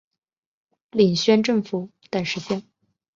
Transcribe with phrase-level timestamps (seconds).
[0.89, 2.63] 领宣府等十县。